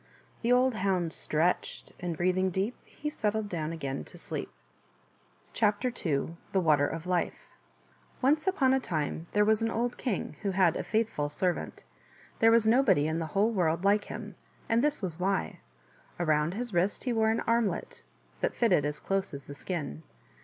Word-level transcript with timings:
3 0.41 0.41
The 0.41 0.51
old 0.51 0.73
Hound 0.73 1.13
stretched, 1.13 1.93
Andjbreathing 1.99 2.51
deep, 2.51 2.75
He 2.85 3.07
settled 3.07 3.47
down 3.47 3.71
Again 3.71 4.03
to 4.05 4.17
sleep. 4.17 4.49
T* 5.53 5.63
II. 5.63 5.69
NCE 6.51 8.47
upon 8.47 8.73
a 8.73 8.79
time 8.79 9.27
there 9.33 9.45
was 9.45 9.61
an 9.61 9.69
old 9.69 9.99
king 9.99 10.37
who 10.41 10.49
had 10.49 10.75
a 10.75 10.83
faithful 10.83 11.29
servant. 11.29 11.83
There 12.39 12.49
was 12.49 12.67
nobody 12.67 13.05
in 13.05 13.19
the 13.19 13.27
whole 13.37 13.51
world 13.51 13.83
like 13.85 14.05
him, 14.05 14.33
and 14.67 14.83
this 14.83 15.03
was 15.03 15.19
why: 15.19 15.59
around 16.19 16.55
his 16.55 16.73
wrist 16.73 17.03
he 17.03 17.13
wore 17.13 17.29
an 17.29 17.41
armlet 17.41 18.01
that 18.39 18.55
fitted 18.55 18.83
as 18.85 18.99
close 18.99 19.35
as 19.35 19.45
the 19.45 19.53
skin. 19.53 20.01